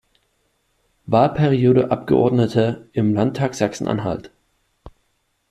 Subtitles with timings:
[1.05, 4.31] Wahlperiode Abgeordnete im Landtag Sachsen-Anhalt.